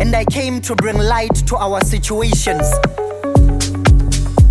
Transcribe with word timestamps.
And 0.00 0.14
I 0.14 0.24
came 0.24 0.60
to 0.60 0.74
bring 0.76 0.98
light 0.98 1.34
to 1.46 1.56
our 1.56 1.80
situations 1.82 2.66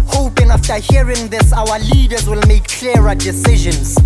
hoping 0.07 0.49
after 0.49 0.75
hearing 0.75 1.27
this 1.29 1.53
our 1.53 1.79
leaders 1.79 2.27
will 2.27 2.41
make 2.47 2.67
clearer 2.67 3.15
decisions 3.15 3.97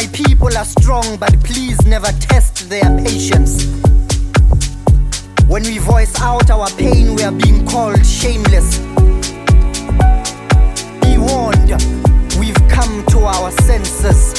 My 0.00 0.06
people 0.12 0.56
are 0.56 0.64
strong, 0.64 1.16
but 1.18 1.34
please 1.42 1.84
never 1.84 2.10
test 2.20 2.70
their 2.70 2.88
patience. 3.04 3.66
When 5.48 5.64
we 5.64 5.78
voice 5.78 6.18
out 6.20 6.48
our 6.48 6.68
pain, 6.70 7.16
we 7.16 7.22
are 7.24 7.32
being 7.32 7.66
called 7.66 8.06
shameless. 8.06 8.89
Come 13.00 13.06
to 13.06 13.26
our 13.26 13.50
senses. 13.62 14.32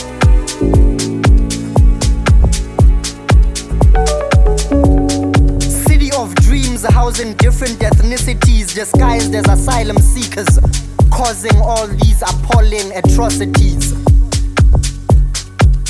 City 5.86 6.12
of 6.13 6.34
dreams 6.36 6.84
housing 6.84 7.34
different 7.36 7.80
ethnicities 7.80 8.74
disguised 8.74 9.34
as 9.36 9.48
asylum 9.48 9.98
seekers, 9.98 10.60
causing 11.12 11.56
all 11.62 11.88
these 11.88 12.22
appalling 12.22 12.92
atrocities. 12.96 13.94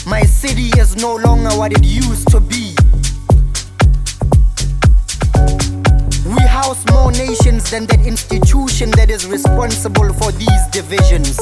My 0.06 0.24
city 0.24 0.70
is 0.80 0.96
no 0.96 1.16
longer 1.16 1.50
what 1.58 1.72
it 1.72 1.84
used 1.84 2.30
to 2.30 2.40
be. 2.40 2.76
We 6.26 6.44
house 6.48 6.84
more 6.92 7.12
nations 7.12 7.70
than 7.72 7.86
that 7.88 8.06
institution 8.06 8.92
that 8.92 9.10
is 9.10 9.28
responsible 9.28 10.14
for 10.14 10.32
these 10.32 10.68
divisions. 10.72 11.40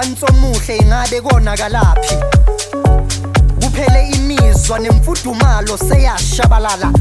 Mzansi 0.00 0.24
omuhle 0.24 0.76
ingabe 0.76 1.20
konakalaphi 1.20 2.14
kuphele 3.60 4.08
imizwa 4.08 4.78
nemfudumalo 4.78 5.78
seyashabalala. 5.78 6.92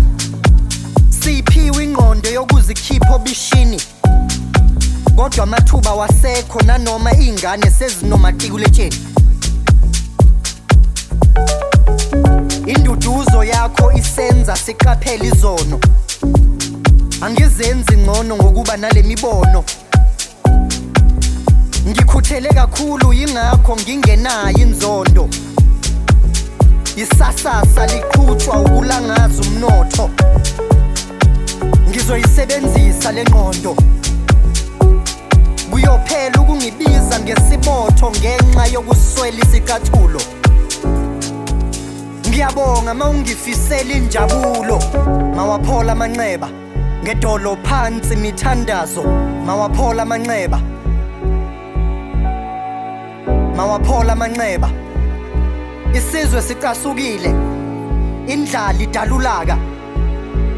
Siphiwe 1.09 1.83
ingqondo 1.83 2.29
yokuzikhipha 2.29 3.15
obishini. 3.15 3.81
Kodwa 5.15 5.43
amathuba 5.43 5.93
wasekho 5.93 6.61
nanoma 6.61 7.13
ingane 7.13 7.71
sezinomatikuletsheni 7.71 8.95
induduzo 12.65 13.43
yakho 13.43 13.91
isenza 13.91 14.55
siqaphele 14.55 15.27
izono. 15.27 15.79
Angizenzi 17.21 17.97
ngcono 17.97 18.35
ngokuba 18.35 18.77
nale 18.77 19.03
mibono. 19.03 19.63
Ngikhuthele 21.87 22.49
kakhulu 22.49 23.13
yingakho 23.13 23.75
ngingenayo 23.75 24.57
inzondo. 24.57 25.29
Isasasa 26.95 27.85
liqhutshwa 27.87 28.59
ukulangaza 28.59 29.41
umnotho. 29.41 30.09
Ngizoyisebenzisa 31.89 33.11
le 33.11 33.23
ngqondo. 33.23 33.75
Kuyophela 35.71 36.41
ukungibiza 36.41 37.19
ngesibotho 37.19 38.11
ngenxa 38.11 38.65
yokuswela 38.73 39.37
isicathulo. 39.45 40.21
Ngiyabonga 42.27 42.93
mawungifisela 42.93 43.93
injabulo. 43.93 44.79
Mawaphola 45.35 45.91
amanxeba. 45.91 46.49
Ngedolo 47.03 47.57
phansi 47.63 48.13
imithandazo 48.13 49.03
mawaphola 49.45 50.03
amanxeba. 50.03 50.59
Mawaphola 53.59 54.13
amanxeba. 54.13 54.69
Isizwe 55.93 56.41
sicasukile 56.41 57.29
indlala 58.27 58.79
idalulaka 58.85 59.57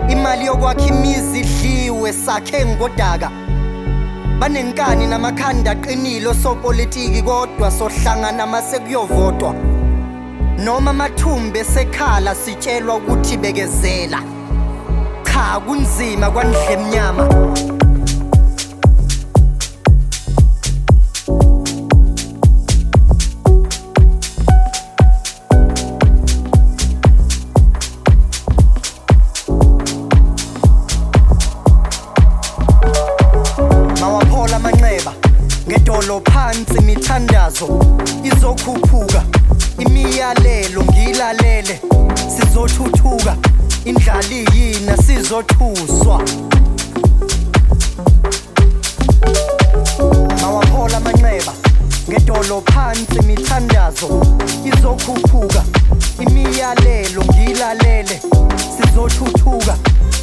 imali 0.10 0.46
yokwakha 0.46 0.86
imizi 0.86 1.40
idliwe 1.40 2.14
sakhe 2.14 2.66
ngodaka. 2.66 3.30
Banenkani 4.40 5.08
namakhanda 5.08 5.72
aqinile 5.72 6.28
osopolitiki 6.28 7.22
kodwa 7.22 7.72
sohlangana 7.72 8.46
mase 8.48 8.80
kuyovotwa 8.80 9.54
noma 10.64 10.92
amathumbi 10.92 11.60
esekhala 11.60 12.36
sitshelwa 12.36 12.96
ukuthi 12.96 13.38
bekezela. 13.38 14.20
Cha 15.24 15.60
kunzima 15.66 16.32
kwandle 16.32 16.74
emnyama. 16.74 17.24
Phansi 36.52 36.78
imithandazo 36.78 37.68
izokhuphuka 38.24 39.24
imiyalelo 39.80 40.84
ngilalele 40.84 41.80
sizothuthuka 42.36 43.38
indlala 43.86 44.22
iyina 44.30 44.98
sizothuswa. 44.98 46.22
Mawaphola 50.42 50.98
amanxeba 50.98 51.54
ngedolo 52.10 52.62
phansi 52.62 53.16
imithandazo 53.24 54.10
izokhuphuka 54.66 55.64
imiyalelo 56.20 57.22
ngilalele 57.26 58.22
sizothuthuka 58.78 59.78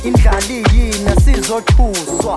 indlala 0.05 0.53
iyina 0.73 1.13
sizothuswa. 1.25 2.37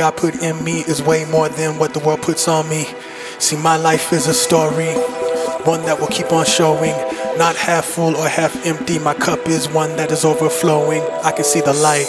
God 0.00 0.16
put 0.16 0.42
in 0.42 0.64
me 0.64 0.80
is 0.80 1.02
way 1.02 1.26
more 1.26 1.50
than 1.50 1.78
what 1.78 1.92
the 1.92 1.98
world 2.00 2.22
puts 2.22 2.48
on 2.48 2.66
me. 2.70 2.86
See, 3.38 3.54
my 3.54 3.76
life 3.76 4.14
is 4.14 4.28
a 4.28 4.32
story, 4.32 4.94
one 5.64 5.82
that 5.82 6.00
will 6.00 6.06
keep 6.06 6.32
on 6.32 6.46
showing. 6.46 6.96
Not 7.36 7.54
half 7.54 7.84
full 7.84 8.16
or 8.16 8.26
half 8.26 8.64
empty, 8.64 8.98
my 8.98 9.12
cup 9.12 9.46
is 9.46 9.68
one 9.68 9.94
that 9.96 10.10
is 10.10 10.24
overflowing. 10.24 11.02
I 11.22 11.32
can 11.32 11.44
see 11.44 11.60
the 11.60 11.74
light. 11.74 12.08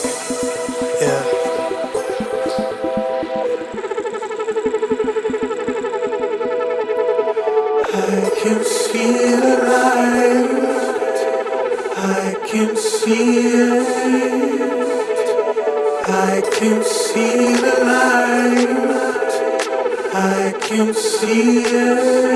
Can 20.72 20.94
see 20.94 21.64
it. 21.66 22.31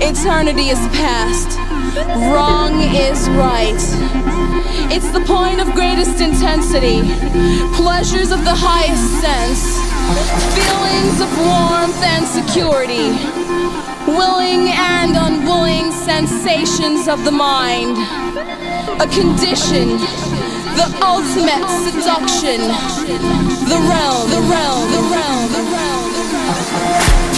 Eternity 0.00 0.68
is 0.68 0.78
past, 0.94 1.58
wrong 2.30 2.80
is 2.94 3.28
right. 3.30 3.82
It's 4.94 5.10
the 5.10 5.24
point 5.26 5.60
of 5.60 5.74
greatest 5.74 6.20
intensity, 6.20 7.02
pleasures 7.74 8.30
of 8.30 8.44
the 8.44 8.54
highest 8.54 9.08
sense, 9.20 9.74
feelings 10.54 11.20
of 11.20 11.30
warmth 11.44 12.00
and 12.14 12.26
security, 12.26 13.10
willing 14.06 14.70
and 14.70 15.16
unwilling 15.16 15.90
sensations 15.90 17.08
of 17.08 17.24
the 17.24 17.32
mind, 17.32 17.98
a 19.00 19.06
condition, 19.08 19.98
the 20.78 20.86
ultimate 21.04 21.66
seduction, 21.82 22.60
the 23.66 23.78
realm, 23.90 24.30
the 24.30 24.40
realm, 24.48 24.90
the 24.92 25.02
realm, 25.10 25.52
the 25.52 25.62
realm. 25.72 27.37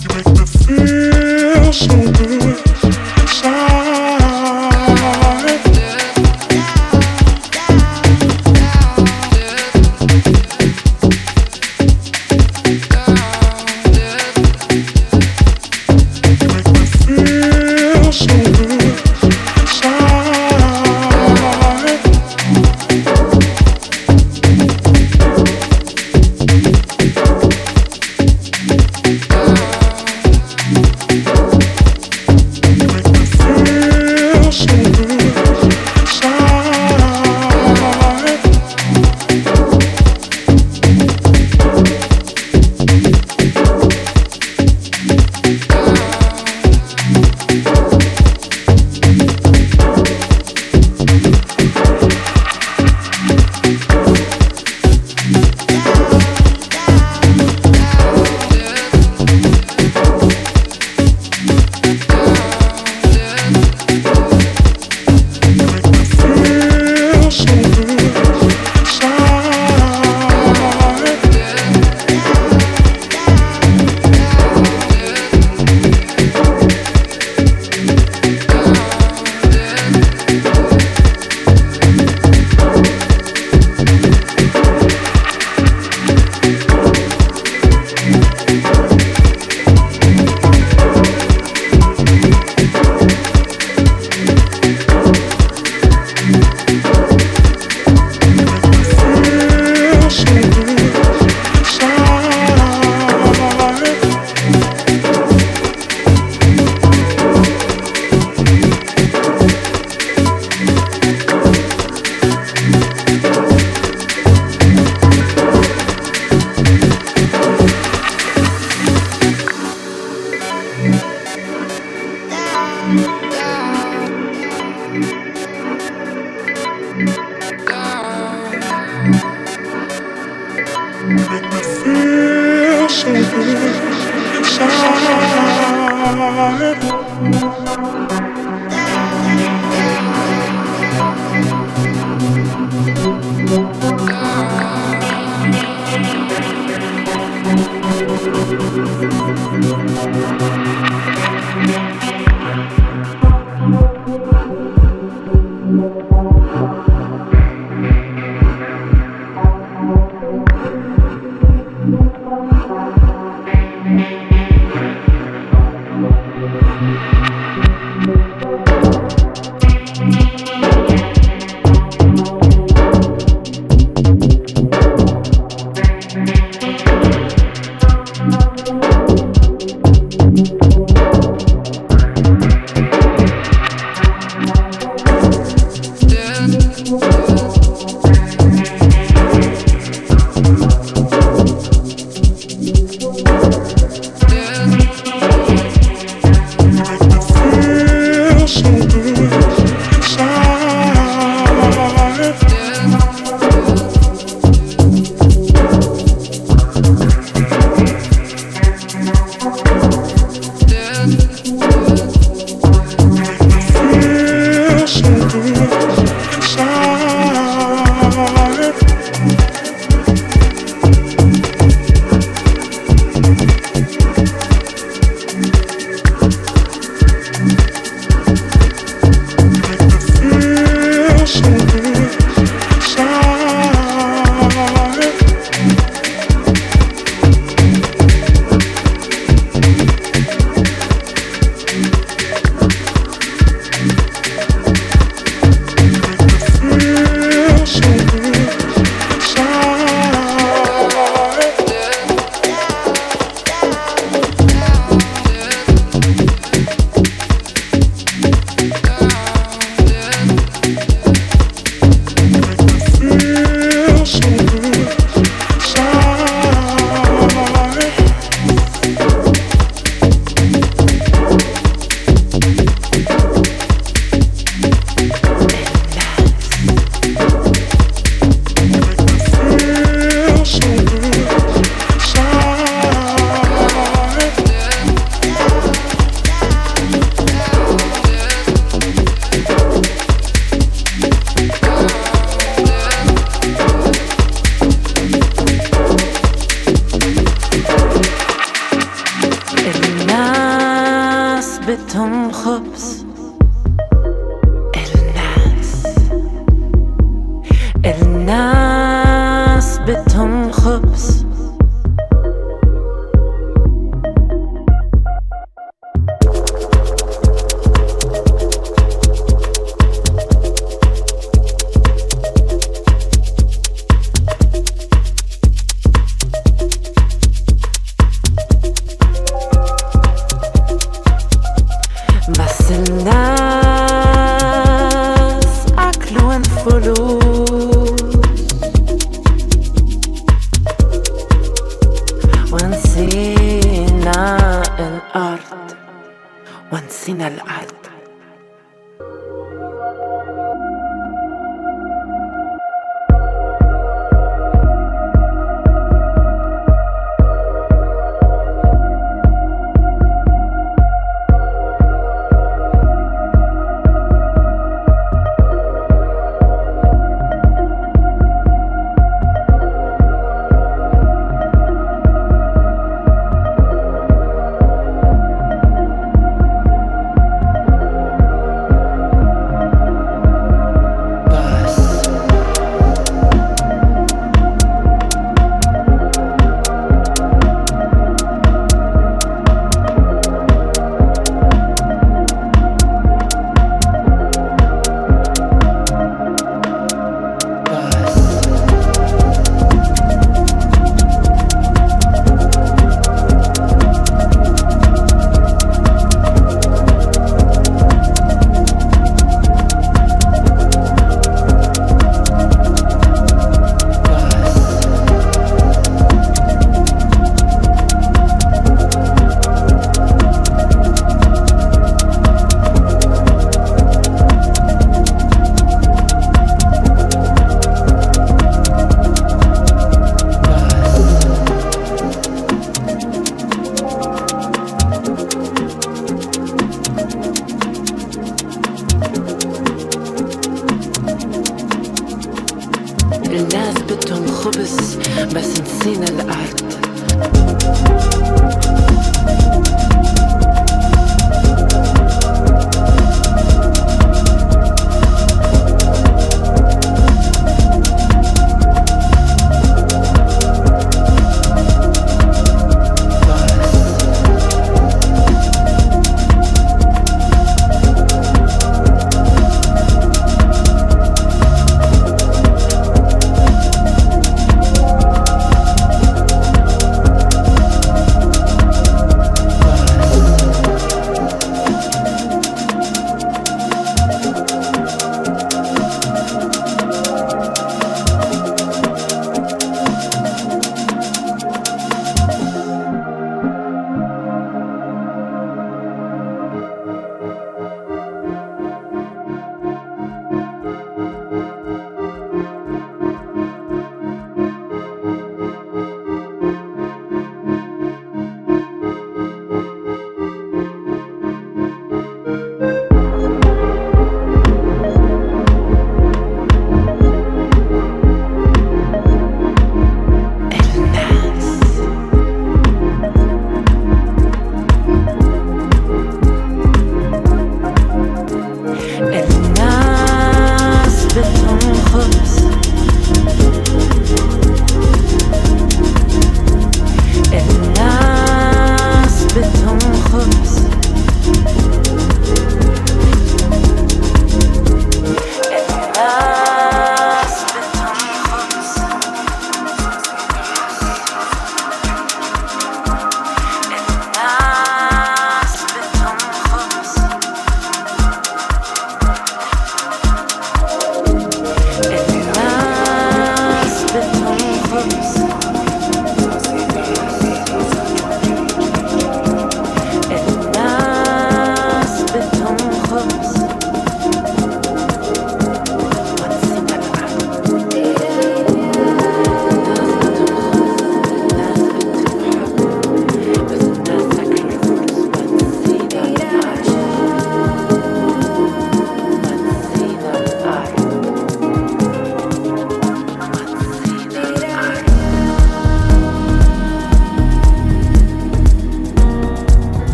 You 0.00 0.08
make 0.16 0.26
me 0.28 0.46
feel 0.46 1.72
so 1.74 2.12
good. 2.12 2.69